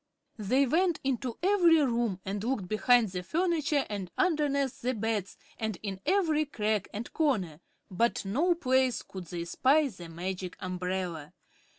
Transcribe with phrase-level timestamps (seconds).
[0.39, 5.77] They went into every room and looked behind the furniture and underneath the beds and
[5.83, 7.59] in every crack and corner,
[7.91, 11.33] but no place could they spy the Magic Umbrella.